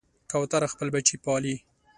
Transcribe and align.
کوتره 0.31 0.67
خپل 0.73 0.87
بچي 0.95 1.15
پالي. 1.25 1.55